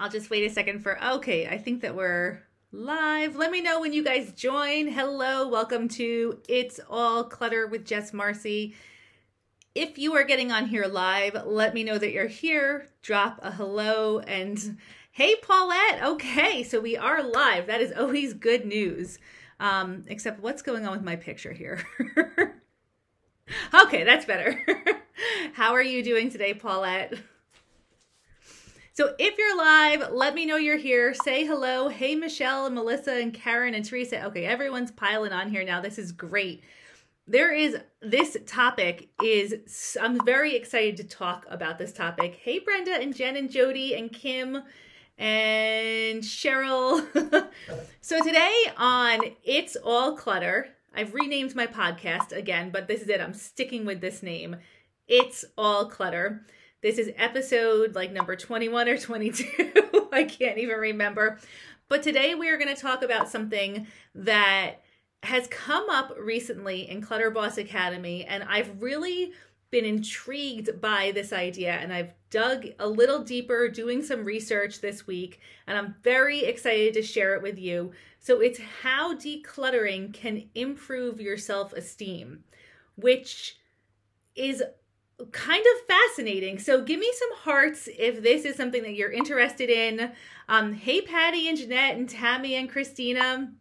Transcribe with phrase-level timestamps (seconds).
[0.00, 2.40] I'll just wait a second for, okay, I think that we're
[2.72, 3.36] live.
[3.36, 4.88] Let me know when you guys join.
[4.88, 8.74] Hello, welcome to It's All Clutter with Jess Marcy.
[9.74, 12.86] If you are getting on here live, let me know that you're here.
[13.02, 14.78] Drop a hello and
[15.12, 16.02] hey, Paulette.
[16.02, 17.66] Okay, so we are live.
[17.66, 19.18] That is always good news.
[19.60, 21.84] Um, except what's going on with my picture here?
[23.74, 24.64] okay, that's better.
[25.52, 27.12] How are you doing today, Paulette?
[28.92, 31.14] So if you're live, let me know you're here.
[31.14, 31.88] Say hello.
[31.88, 34.24] Hey, Michelle and Melissa and Karen and Teresa.
[34.26, 35.80] Okay, everyone's piling on here now.
[35.80, 36.64] This is great.
[37.28, 42.40] There is this topic is I'm very excited to talk about this topic.
[42.42, 44.60] Hey, Brenda and Jen and Jody and Kim
[45.16, 47.06] and Cheryl.
[48.00, 53.20] so today on It's All Clutter, I've renamed my podcast again, but this is it.
[53.20, 54.56] I'm sticking with this name.
[55.06, 56.44] It's All Clutter.
[56.82, 60.08] This is episode like number 21 or 22.
[60.12, 61.38] I can't even remember.
[61.88, 64.76] But today we are going to talk about something that
[65.22, 69.32] has come up recently in Clutter Boss Academy, and I've really
[69.70, 75.06] been intrigued by this idea and I've dug a little deeper doing some research this
[75.06, 77.92] week and I'm very excited to share it with you.
[78.18, 82.42] So it's how decluttering can improve your self-esteem,
[82.96, 83.58] which
[84.34, 84.62] is
[85.26, 86.58] kind of fascinating.
[86.58, 90.12] So give me some hearts if this is something that you're interested in.
[90.48, 93.52] Um, hey, Patty and Jeanette and Tammy and Christina.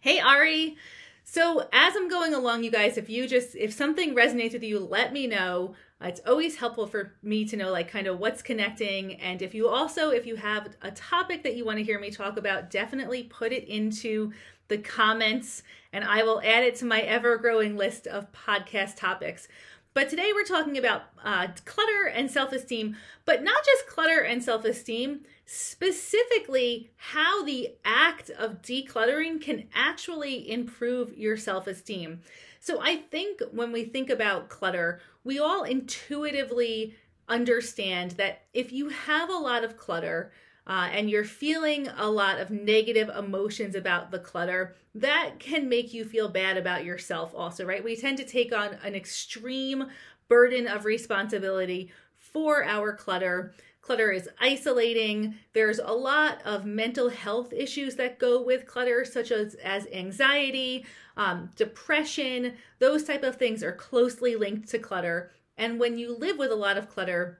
[0.00, 0.76] Hey, Ari.
[1.24, 4.78] So as I'm going along, you guys, if you just if something resonates with you,
[4.78, 5.74] let me know.
[6.00, 9.66] It's always helpful for me to know like kind of what's connecting and if you
[9.66, 13.22] also if you have a topic that you want to hear me talk about definitely
[13.22, 14.30] put it into
[14.68, 15.62] the comments
[15.94, 19.48] and i will add it to my ever growing list of podcast topics
[19.96, 24.44] but today we're talking about uh, clutter and self esteem, but not just clutter and
[24.44, 32.20] self esteem, specifically how the act of decluttering can actually improve your self esteem.
[32.60, 36.94] So I think when we think about clutter, we all intuitively
[37.26, 40.30] understand that if you have a lot of clutter,
[40.66, 45.94] uh, and you're feeling a lot of negative emotions about the clutter, that can make
[45.94, 47.84] you feel bad about yourself, also, right?
[47.84, 49.86] We tend to take on an extreme
[50.28, 53.54] burden of responsibility for our clutter.
[53.80, 55.36] Clutter is isolating.
[55.52, 60.84] There's a lot of mental health issues that go with clutter, such as, as anxiety,
[61.16, 62.54] um, depression.
[62.80, 65.30] Those type of things are closely linked to clutter.
[65.56, 67.38] And when you live with a lot of clutter,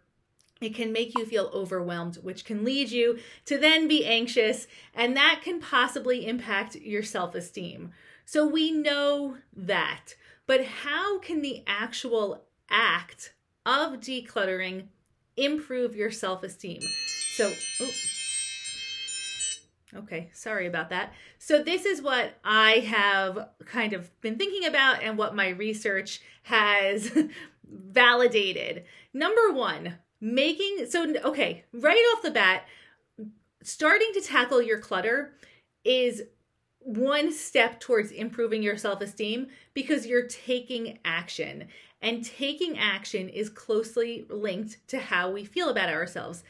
[0.60, 5.16] it can make you feel overwhelmed, which can lead you to then be anxious, and
[5.16, 7.92] that can possibly impact your self esteem.
[8.24, 10.14] So we know that.
[10.46, 13.34] But how can the actual act
[13.64, 14.86] of decluttering
[15.36, 16.80] improve your self esteem?
[17.34, 17.52] So,
[19.94, 21.12] okay, sorry about that.
[21.38, 26.22] So, this is what I have kind of been thinking about and what my research
[26.44, 27.12] has
[27.68, 28.84] validated.
[29.12, 32.64] Number one, making so okay right off the bat
[33.62, 35.32] starting to tackle your clutter
[35.84, 36.22] is
[36.86, 41.66] one step towards improving your self-esteem because you're taking action.
[42.00, 46.44] And taking action is closely linked to how we feel about ourselves.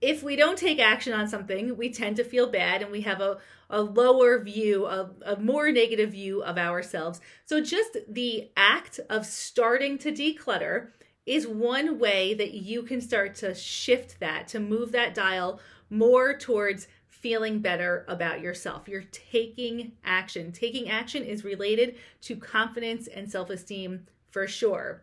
[0.00, 3.20] If we don't take action on something we tend to feel bad and we have
[3.20, 3.38] a,
[3.70, 7.20] a lower view of a more negative view of ourselves.
[7.44, 10.88] So just the act of starting to declutter
[11.28, 16.36] is one way that you can start to shift that, to move that dial more
[16.36, 18.88] towards feeling better about yourself.
[18.88, 20.52] You're taking action.
[20.52, 25.02] Taking action is related to confidence and self esteem for sure.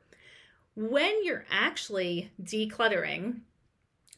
[0.75, 3.42] When you're actually decluttering,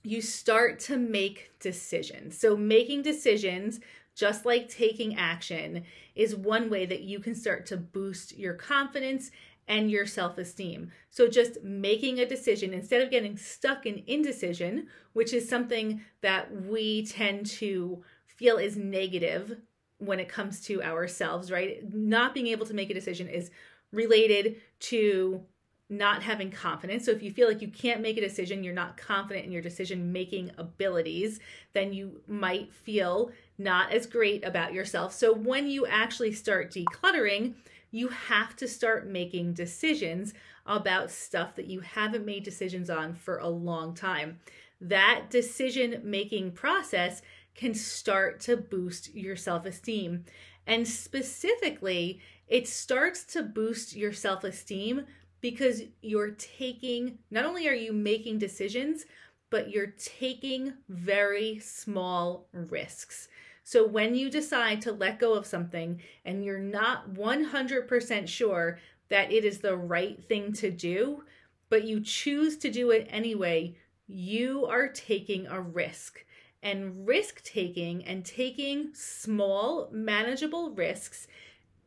[0.04, 2.38] you start to make decisions.
[2.38, 3.80] So, making decisions,
[4.16, 5.84] just like taking action,
[6.16, 9.32] is one way that you can start to boost your confidence
[9.68, 10.92] and your self esteem.
[11.10, 16.64] So, just making a decision instead of getting stuck in indecision, which is something that
[16.64, 19.58] we tend to feel is negative
[20.00, 21.82] when it comes to ourselves, right?
[21.94, 23.50] Not being able to make a decision is
[23.92, 25.44] related to
[25.90, 27.06] not having confidence.
[27.06, 29.62] So if you feel like you can't make a decision, you're not confident in your
[29.62, 31.40] decision making abilities,
[31.74, 35.14] then you might feel not as great about yourself.
[35.14, 37.54] So when you actually start decluttering,
[37.92, 40.34] you have to start making decisions
[40.66, 44.40] about stuff that you haven't made decisions on for a long time.
[44.82, 47.22] That decision making process
[47.56, 50.26] can start to boost your self esteem.
[50.66, 55.06] And specifically, it starts to boost your self esteem
[55.42, 59.06] because you're taking, not only are you making decisions,
[59.50, 63.28] but you're taking very small risks.
[63.68, 68.80] So when you decide to let go of something and you're not 100% sure
[69.10, 71.26] that it is the right thing to do,
[71.68, 73.76] but you choose to do it anyway,
[74.08, 76.24] you are taking a risk.
[76.64, 81.28] And risk taking and taking small, manageable risks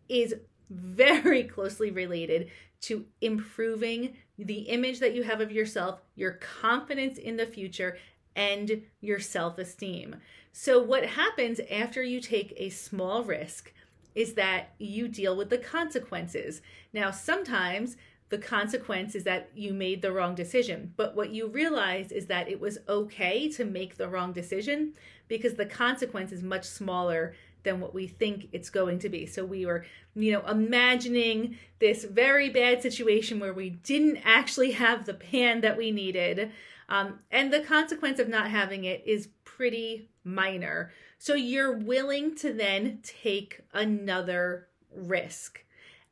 [0.06, 0.34] is
[0.68, 2.50] very closely related
[2.82, 7.96] to improving the image that you have of yourself, your confidence in the future,
[8.36, 10.16] and your self esteem.
[10.52, 13.72] So, what happens after you take a small risk
[14.14, 16.60] is that you deal with the consequences.
[16.92, 17.96] Now, sometimes
[18.30, 20.94] the consequence is that you made the wrong decision.
[20.96, 24.94] But what you realize is that it was okay to make the wrong decision
[25.28, 29.26] because the consequence is much smaller than what we think it's going to be.
[29.26, 35.06] So we were, you know, imagining this very bad situation where we didn't actually have
[35.06, 36.52] the pan that we needed.
[36.88, 39.28] Um, and the consequence of not having it is
[39.60, 40.90] pretty minor.
[41.18, 45.62] So you're willing to then take another risk.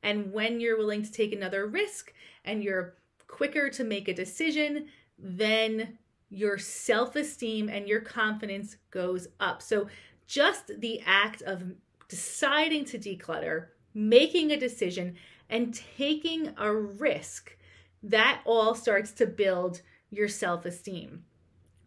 [0.03, 2.13] And when you're willing to take another risk
[2.45, 2.97] and you're
[3.27, 5.97] quicker to make a decision, then
[6.29, 9.63] your self esteem and your confidence goes up.
[9.63, 9.89] So
[10.27, 11.73] just the act of
[12.07, 15.17] deciding to declutter, making a decision,
[15.49, 17.57] and taking a risk,
[18.03, 19.81] that all starts to build
[20.11, 21.25] your self esteem.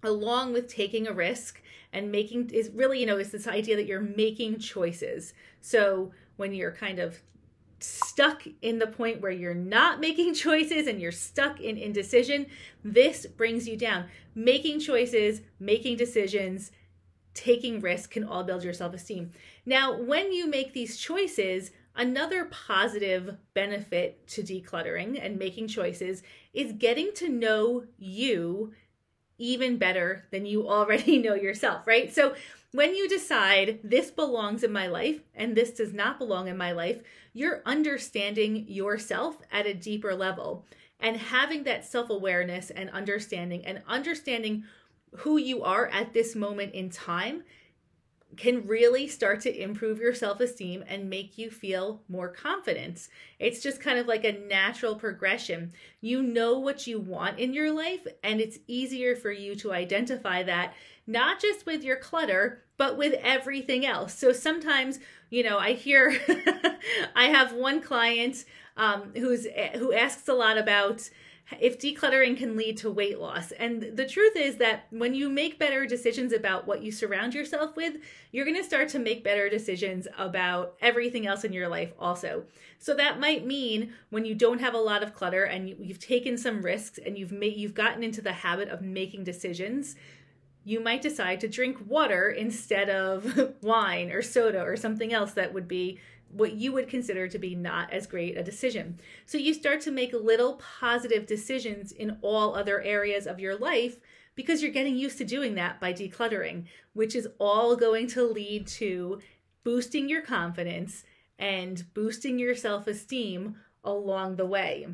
[0.03, 1.62] Along with taking a risk
[1.94, 5.33] and making is really, you know, is this idea that you're making choices.
[5.59, 7.21] So when you're kind of
[7.80, 12.48] stuck in the point where you're not making choices and you're stuck in indecision,
[12.83, 14.06] this brings you down.
[14.36, 16.71] Making choices, making decisions,
[17.33, 19.31] taking risks can all build your self esteem.
[19.65, 26.24] Now, when you make these choices, another positive benefit to decluttering and making choices
[26.54, 28.74] is getting to know you
[29.41, 32.13] even better than you already know yourself, right?
[32.13, 32.35] So,
[32.73, 36.71] when you decide this belongs in my life and this does not belong in my
[36.71, 37.01] life,
[37.33, 40.65] you're understanding yourself at a deeper level
[41.01, 44.63] and having that self awareness and understanding and understanding
[45.17, 47.44] who you are at this moment in time
[48.38, 53.07] can really start to improve your self esteem and make you feel more confident.
[53.39, 55.74] It's just kind of like a natural progression.
[56.00, 60.44] You know what you want in your life, and it's easier for you to identify
[60.44, 60.74] that,
[61.07, 64.13] not just with your clutter, but with everything else.
[64.13, 65.00] So sometimes,
[65.30, 66.18] you know, I hear,
[67.16, 68.45] I have one client
[68.78, 69.45] um, who's
[69.75, 71.10] who asks a lot about
[71.59, 73.51] if decluttering can lead to weight loss.
[73.51, 77.75] And the truth is that when you make better decisions about what you surround yourself
[77.75, 77.95] with,
[78.31, 82.45] you're going to start to make better decisions about everything else in your life also.
[82.79, 86.38] So that might mean when you don't have a lot of clutter and you've taken
[86.38, 89.95] some risks and you've made you've gotten into the habit of making decisions,
[90.63, 95.53] you might decide to drink water instead of wine or soda or something else that
[95.53, 95.99] would be
[96.33, 99.00] what you would consider to be not as great a decision.
[99.25, 103.98] So you start to make little positive decisions in all other areas of your life
[104.36, 108.68] because you're getting used to doing that by decluttering, which is all going to lead
[108.68, 109.19] to
[109.63, 111.04] boosting your confidence
[111.38, 114.88] and boosting your self esteem along the way.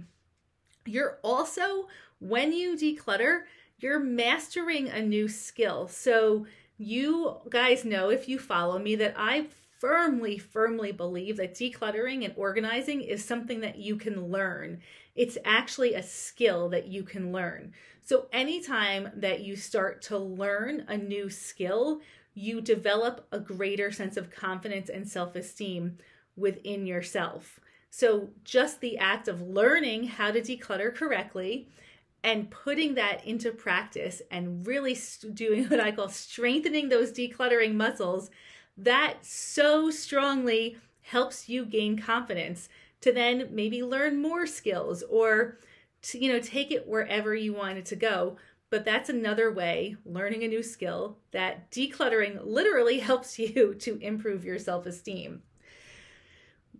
[0.85, 1.87] You're also,
[2.19, 3.41] when you declutter,
[3.79, 5.87] you're mastering a new skill.
[5.87, 9.47] So, you guys know if you follow me that I
[9.79, 14.81] firmly, firmly believe that decluttering and organizing is something that you can learn.
[15.15, 17.73] It's actually a skill that you can learn.
[18.03, 22.01] So, anytime that you start to learn a new skill,
[22.33, 25.97] you develop a greater sense of confidence and self esteem
[26.35, 27.59] within yourself.
[27.89, 31.67] So, just the act of learning how to declutter correctly
[32.23, 34.97] and putting that into practice and really
[35.33, 38.29] doing what I call strengthening those decluttering muscles
[38.77, 42.69] that so strongly helps you gain confidence
[43.01, 45.57] to then maybe learn more skills or
[46.01, 48.37] to, you know take it wherever you want it to go.
[48.69, 54.43] But that's another way learning a new skill that decluttering literally helps you to improve
[54.43, 55.41] your self-esteem.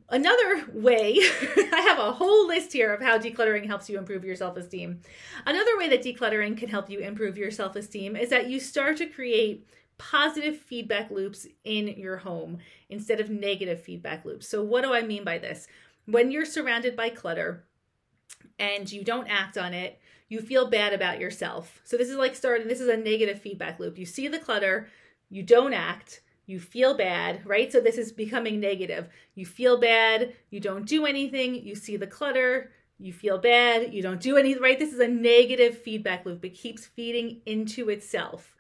[0.10, 1.18] Another way
[1.58, 5.02] i have a whole list here of how decluttering helps you improve your self-esteem.
[5.46, 9.06] Another way that decluttering can help you improve your self-esteem is that you start to
[9.06, 14.48] create positive feedback loops in your home instead of negative feedback loops.
[14.48, 15.68] So, what do I mean by this?
[16.06, 17.66] When you're surrounded by clutter
[18.60, 20.00] and you don't act on it,
[20.30, 21.82] you feel bad about yourself.
[21.84, 23.98] So, this is like starting, this is a negative feedback loop.
[23.98, 24.90] You see the clutter,
[25.30, 27.72] you don't act, you feel bad, right?
[27.72, 29.10] So, this is becoming negative.
[29.36, 34.02] You feel bad, you don't do anything, you see the clutter, you feel bad, you
[34.02, 34.80] don't do anything right.
[34.80, 36.44] This is a negative feedback loop.
[36.44, 38.56] It keeps feeding into itself.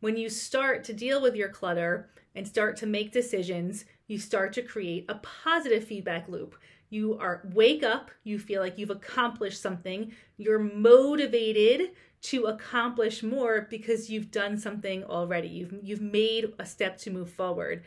[0.00, 4.52] When you start to deal with your clutter and start to make decisions, you start
[4.54, 6.56] to create a positive feedback loop.
[6.88, 11.90] You are wake up, you feel like you've accomplished something, you're motivated
[12.22, 15.48] to accomplish more because you've done something already.
[15.48, 17.84] You've you've made a step to move forward.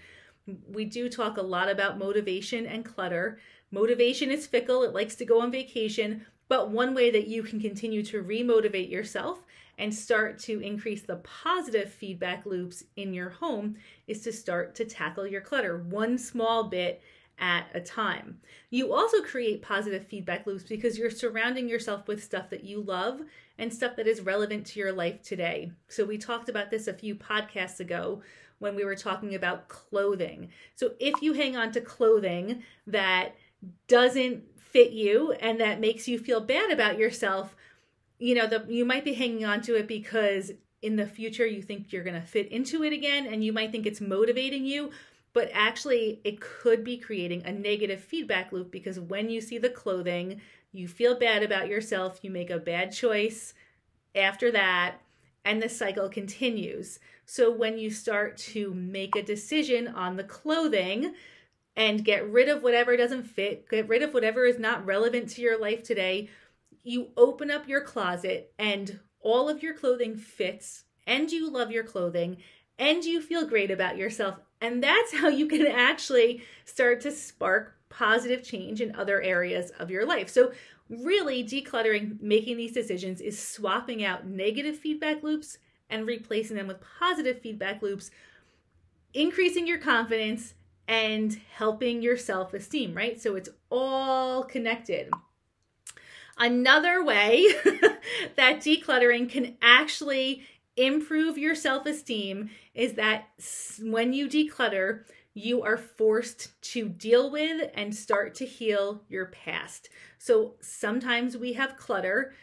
[0.67, 3.39] We do talk a lot about motivation and clutter.
[3.71, 7.59] Motivation is fickle, it likes to go on vacation, but one way that you can
[7.59, 9.42] continue to remotivate yourself
[9.77, 13.75] and start to increase the positive feedback loops in your home
[14.07, 17.01] is to start to tackle your clutter one small bit
[17.39, 18.39] at a time.
[18.69, 23.21] You also create positive feedback loops because you're surrounding yourself with stuff that you love
[23.57, 25.71] and stuff that is relevant to your life today.
[25.87, 28.21] So, we talked about this a few podcasts ago
[28.59, 30.49] when we were talking about clothing.
[30.75, 33.35] So, if you hang on to clothing that
[33.87, 37.55] doesn't fit you and that makes you feel bad about yourself,
[38.23, 40.49] you know, the you might be hanging on to it because
[40.81, 43.69] in the future you think you're going to fit into it again and you might
[43.69, 44.91] think it's motivating you,
[45.33, 49.67] but actually it could be creating a negative feedback loop because when you see the
[49.67, 50.39] clothing,
[50.71, 53.53] you feel bad about yourself, you make a bad choice
[54.15, 55.01] after that,
[55.43, 56.99] and the cycle continues.
[57.25, 61.13] So when you start to make a decision on the clothing
[61.75, 65.41] and get rid of whatever doesn't fit, get rid of whatever is not relevant to
[65.41, 66.29] your life today,
[66.83, 71.83] you open up your closet and all of your clothing fits and you love your
[71.83, 72.37] clothing
[72.77, 77.75] and you feel great about yourself and that's how you can actually start to spark
[77.93, 80.29] positive change in other areas of your life.
[80.29, 80.51] So,
[80.89, 85.57] really, decluttering, making these decisions is swapping out negative feedback loops
[85.89, 88.09] and replacing them with positive feedback loops,
[89.13, 90.55] increasing your confidence
[90.87, 93.21] and helping your self esteem, right?
[93.21, 95.09] So, it's all connected.
[96.37, 97.45] Another way
[98.35, 100.43] that decluttering can actually
[100.75, 103.29] improve your self esteem is that
[103.81, 105.03] when you declutter,
[105.35, 109.89] you are forced to deal with and start to heal your past.
[110.17, 112.33] So sometimes we have clutter,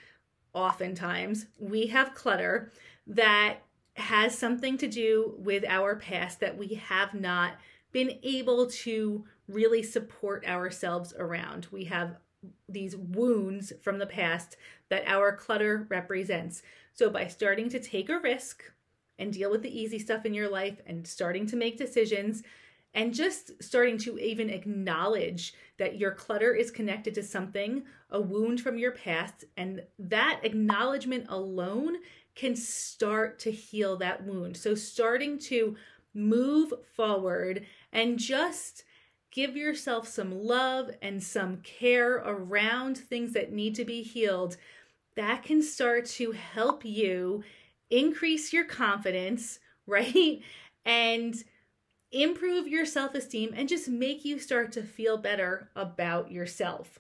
[0.53, 2.73] oftentimes we have clutter
[3.07, 3.59] that
[3.95, 7.55] has something to do with our past that we have not
[7.93, 11.67] been able to really support ourselves around.
[11.71, 12.17] We have
[12.69, 14.57] these wounds from the past
[14.89, 16.63] that our clutter represents.
[16.93, 18.65] So, by starting to take a risk
[19.19, 22.43] and deal with the easy stuff in your life and starting to make decisions
[22.95, 28.61] and just starting to even acknowledge that your clutter is connected to something, a wound
[28.61, 31.97] from your past, and that acknowledgement alone
[32.35, 34.57] can start to heal that wound.
[34.57, 35.77] So, starting to
[36.15, 38.85] move forward and just
[39.31, 44.57] give yourself some love and some care around things that need to be healed,
[45.17, 47.43] that can start to help you
[47.91, 50.41] increase your confidence, right?
[50.85, 51.43] And
[52.13, 56.99] improve your self esteem and just make you start to feel better about yourself.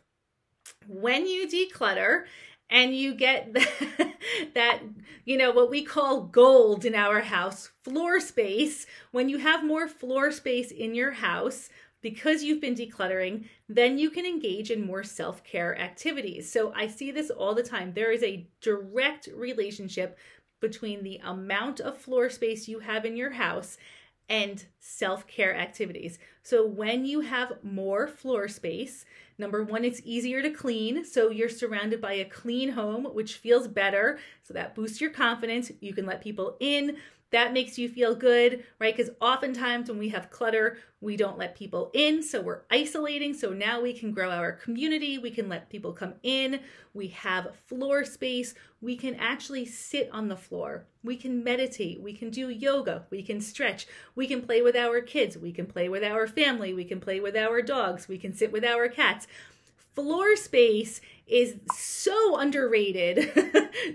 [0.87, 2.25] When you declutter
[2.69, 4.15] and you get that,
[4.55, 4.81] that,
[5.25, 9.89] you know, what we call gold in our house, floor space, when you have more
[9.89, 11.69] floor space in your house,
[12.03, 16.51] because you've been decluttering, then you can engage in more self care activities.
[16.51, 17.93] So I see this all the time.
[17.93, 20.19] There is a direct relationship
[20.61, 23.79] between the amount of floor space you have in your house
[24.29, 26.19] and self care activities.
[26.43, 29.05] So when you have more floor space,
[29.39, 31.05] number one, it's easier to clean.
[31.05, 34.19] So you're surrounded by a clean home, which feels better.
[34.43, 35.73] So that boosts your confidence.
[35.81, 36.97] You can let people in
[37.31, 38.97] that makes you feel good, right?
[38.97, 42.23] Because oftentimes when we have clutter, we don't let people in.
[42.23, 43.35] So we're isolating.
[43.35, 45.17] So now we can grow our community.
[45.19, 46.61] We can let people come in.
[46.93, 48.55] We have floor space.
[48.81, 50.87] We can actually sit on the floor.
[51.05, 52.03] We can meditate.
[52.03, 53.07] We can do yoga.
[53.11, 53.87] We can stretch.
[54.15, 55.39] We can play with our kids.
[55.39, 56.75] We can play with our family.
[56.75, 58.09] We can play with our dogs.
[58.09, 59.27] We can sit with our cats
[59.95, 63.31] floor space is so underrated,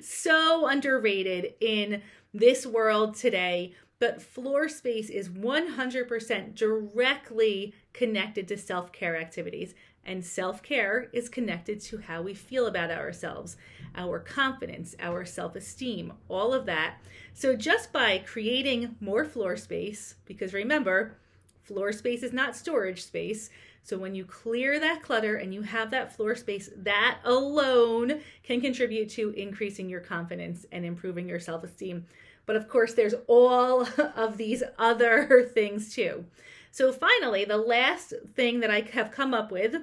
[0.03, 2.01] so underrated in
[2.35, 9.73] this world today, but floor space is 100% directly connected to self care activities.
[10.05, 13.57] And self care is connected to how we feel about ourselves,
[13.95, 16.97] our confidence, our self esteem, all of that.
[17.33, 21.17] So, just by creating more floor space, because remember,
[21.63, 23.49] floor space is not storage space.
[23.81, 28.59] So, when you clear that clutter and you have that floor space, that alone can
[28.59, 32.05] contribute to increasing your confidence and improving your self esteem.
[32.45, 36.25] But of course, there's all of these other things too.
[36.71, 39.75] So, finally, the last thing that I have come up with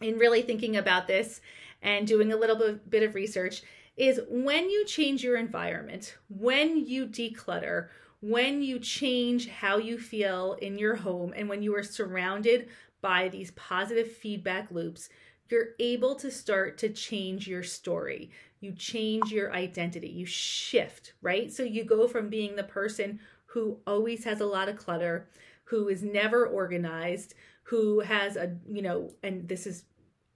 [0.00, 1.40] in really thinking about this
[1.82, 3.62] and doing a little bit, of research
[3.96, 7.88] is when you change your environment, when you declutter,
[8.20, 12.68] when you change how you feel in your home, and when you are surrounded
[13.00, 15.08] by these positive feedback loops,
[15.50, 18.30] you're able to start to change your story.
[18.62, 20.08] You change your identity.
[20.08, 21.52] You shift, right?
[21.52, 25.28] So you go from being the person who always has a lot of clutter,
[25.64, 29.84] who is never organized, who has a, you know, and this is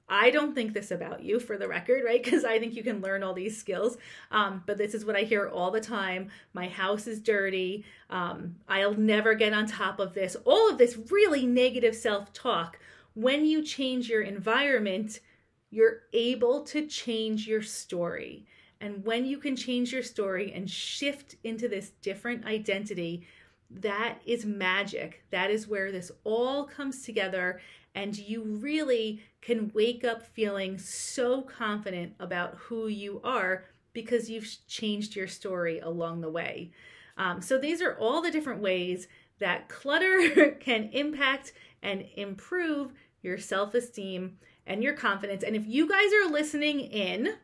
[0.08, 2.22] I don't think this about you for the record, right?
[2.24, 3.96] Because I think you can learn all these skills.
[4.30, 6.30] Um, but this is what I hear all the time.
[6.52, 7.84] My house is dirty.
[8.10, 10.36] Um, I'll never get on top of this.
[10.44, 12.78] All of this really negative self talk.
[13.14, 15.20] When you change your environment,
[15.70, 18.46] you're able to change your story.
[18.80, 23.26] And when you can change your story and shift into this different identity,
[23.70, 25.24] that is magic.
[25.30, 27.60] That is where this all comes together.
[27.94, 34.48] And you really can wake up feeling so confident about who you are because you've
[34.68, 36.70] changed your story along the way.
[37.16, 39.08] Um, so, these are all the different ways
[39.38, 42.92] that clutter can impact and improve
[43.22, 45.42] your self esteem and your confidence.
[45.42, 47.34] And if you guys are listening in,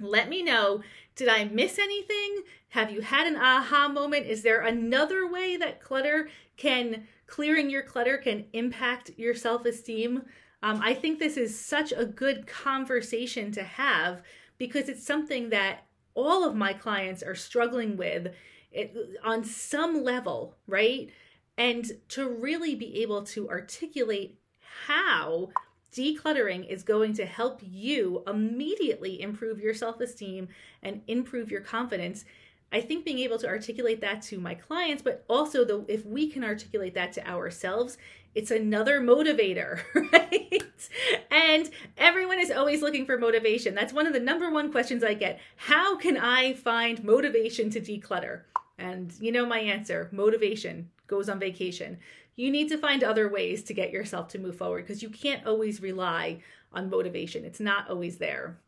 [0.00, 0.82] let me know.
[1.14, 2.42] Did I miss anything?
[2.70, 4.26] Have you had an aha moment?
[4.26, 10.22] Is there another way that clutter can, clearing your clutter can impact your self esteem?
[10.62, 14.22] Um, I think this is such a good conversation to have
[14.58, 18.34] because it's something that all of my clients are struggling with
[18.72, 21.10] it, on some level, right?
[21.56, 24.38] And to really be able to articulate
[24.86, 25.50] how
[25.96, 30.48] decluttering is going to help you immediately improve your self esteem
[30.82, 32.24] and improve your confidence.
[32.72, 36.28] I think being able to articulate that to my clients, but also the, if we
[36.28, 37.96] can articulate that to ourselves,
[38.34, 39.80] it's another motivator,
[40.12, 40.90] right?
[41.30, 43.74] And everyone is always looking for motivation.
[43.74, 45.40] That's one of the number one questions I get.
[45.56, 48.42] How can I find motivation to declutter?
[48.78, 51.98] And you know my answer motivation goes on vacation
[52.36, 55.46] you need to find other ways to get yourself to move forward because you can't
[55.46, 56.38] always rely
[56.72, 57.44] on motivation.
[57.44, 58.58] It's not always there.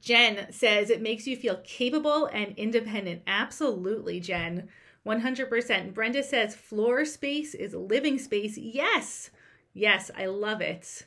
[0.00, 3.22] Jen says it makes you feel capable and independent.
[3.26, 4.68] Absolutely, Jen.
[5.06, 5.94] 100%.
[5.94, 8.58] Brenda says floor space is living space.
[8.58, 9.30] Yes.
[9.72, 11.06] Yes, I love it.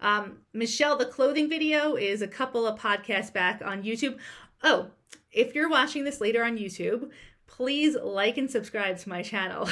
[0.00, 4.18] Um, Michelle, the clothing video is a couple of podcasts back on YouTube.
[4.62, 4.88] Oh,
[5.32, 7.10] if you're watching this later on YouTube,
[7.50, 9.68] please like and subscribe to my channel.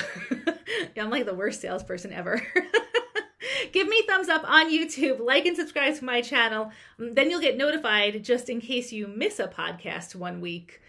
[0.97, 2.43] I'm like the worst salesperson ever.
[3.73, 6.71] Give me thumbs up on YouTube, like and subscribe to my channel.
[6.99, 10.81] Mm, then you'll get notified just in case you miss a podcast one week.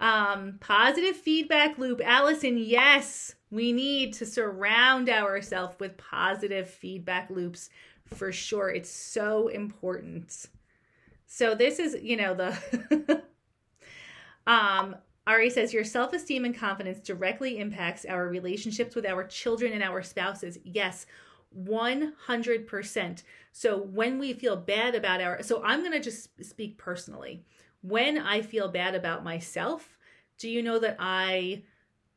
[0.00, 2.00] Um, positive feedback loop.
[2.04, 7.70] Allison, yes, we need to surround ourselves with positive feedback loops
[8.06, 8.70] for sure.
[8.70, 10.46] It's so important.
[11.26, 13.22] So this is, you know, the
[14.46, 14.96] um
[15.28, 19.82] Ari says your self esteem and confidence directly impacts our relationships with our children and
[19.82, 20.58] our spouses.
[20.64, 21.04] Yes,
[21.54, 23.22] 100%.
[23.52, 27.42] So when we feel bad about our, so I'm going to just speak personally.
[27.82, 29.98] When I feel bad about myself,
[30.38, 31.62] do you know that I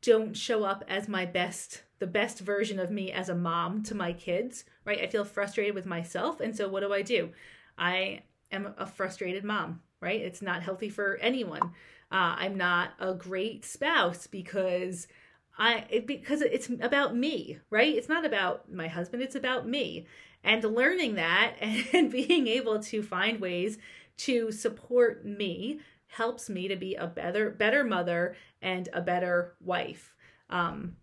[0.00, 3.94] don't show up as my best, the best version of me as a mom to
[3.94, 5.00] my kids, right?
[5.00, 6.40] I feel frustrated with myself.
[6.40, 7.30] And so what do I do?
[7.76, 10.20] I am a frustrated mom, right?
[10.20, 11.72] It's not healthy for anyone.
[12.12, 15.08] Uh, I'm not a great spouse because
[15.56, 17.94] I it, because it's about me, right?
[17.94, 20.06] It's not about my husband, it's about me.
[20.44, 23.78] And learning that and being able to find ways
[24.18, 30.14] to support me helps me to be a better better mother and a better wife.
[30.50, 30.96] Um,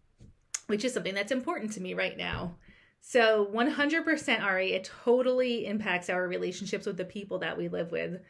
[0.67, 2.55] which is something that's important to me right now.
[3.01, 8.21] So 100% Ari, it totally impacts our relationships with the people that we live with.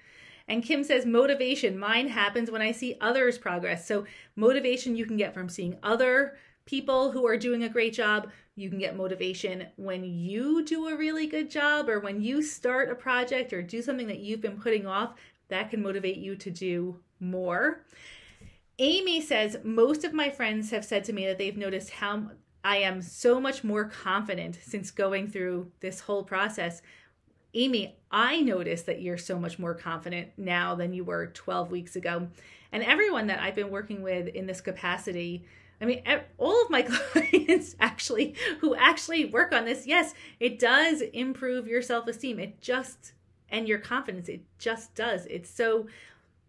[0.50, 1.78] And Kim says, motivation.
[1.78, 3.88] Mine happens when I see others' progress.
[3.88, 8.30] So, motivation you can get from seeing other people who are doing a great job.
[8.56, 12.90] You can get motivation when you do a really good job or when you start
[12.90, 15.14] a project or do something that you've been putting off.
[15.50, 17.86] That can motivate you to do more.
[18.80, 22.32] Amy says, most of my friends have said to me that they've noticed how
[22.64, 26.82] I am so much more confident since going through this whole process.
[27.54, 31.96] Amy, I notice that you're so much more confident now than you were 12 weeks
[31.96, 32.28] ago.
[32.72, 35.46] And everyone that I've been working with in this capacity,
[35.82, 36.04] I mean,
[36.38, 36.82] all of my
[37.14, 42.40] clients actually who actually work on this, yes, it does improve your self esteem.
[42.40, 43.14] It just,
[43.50, 45.26] and your confidence, it just does.
[45.26, 45.88] It's so,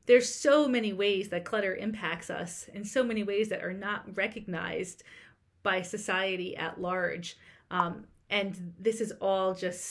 [0.04, 4.16] there's so many ways that clutter impacts us in so many ways that are not
[4.16, 5.02] recognized
[5.62, 7.38] by society at large.
[7.70, 9.84] Um, and this is all just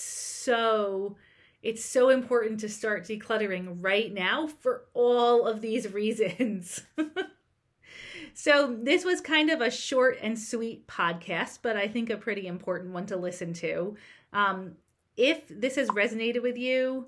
[0.43, 1.15] so
[1.61, 6.81] it's so important to start decluttering right now for all of these reasons.
[8.33, 12.47] so, this was kind of a short and sweet podcast, but I think a pretty
[12.47, 13.95] important one to listen to.
[14.31, 14.73] Um,
[15.17, 17.07] if this has resonated with you,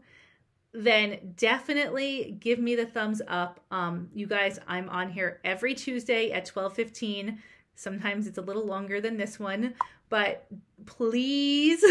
[0.74, 3.62] then definitely give me the thumbs up.
[3.72, 7.38] Um, you guys, I'm on here every Tuesday at 12:15.
[7.82, 9.74] Sometimes it's a little longer than this one,
[10.08, 10.46] but
[10.86, 11.84] please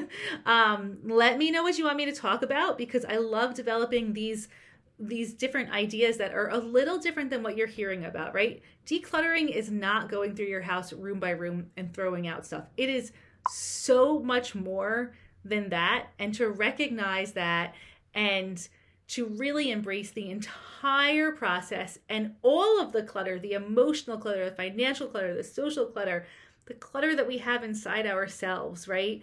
[0.46, 4.12] um, let me know what you want me to talk about because I love developing
[4.12, 4.48] these
[4.98, 8.60] these different ideas that are a little different than what you're hearing about, right?
[8.86, 12.64] Decluttering is not going through your house room by room and throwing out stuff.
[12.76, 13.12] It is
[13.48, 15.12] so much more
[15.44, 16.06] than that.
[16.18, 17.74] And to recognize that
[18.14, 18.66] and
[19.08, 24.56] to really embrace the entire process and all of the clutter the emotional clutter, the
[24.56, 26.26] financial clutter, the social clutter,
[26.66, 29.22] the clutter that we have inside ourselves, right?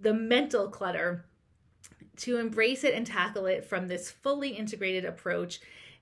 [0.00, 1.24] The mental clutter,
[2.20, 5.60] to embrace it and tackle it from this fully integrated approach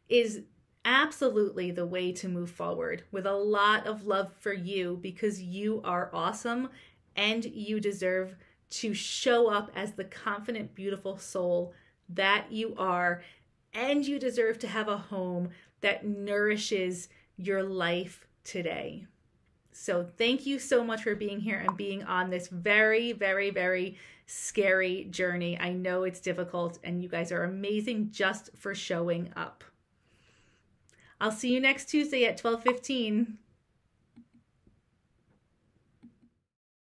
[0.09, 0.43] is
[0.85, 5.81] absolutely the way to move forward with a lot of love for you because you
[5.85, 6.69] are awesome
[7.15, 8.35] and you deserve
[8.71, 11.73] to show up as the confident, beautiful soul
[12.09, 13.23] that you are.
[13.75, 19.07] And you deserve to have a home that nourishes your life today.
[19.73, 23.97] So, thank you so much for being here and being on this very, very, very
[24.27, 25.57] scary journey.
[25.59, 29.63] I know it's difficult, and you guys are amazing just for showing up.
[31.21, 33.39] I'll see you next Tuesday at 12:15.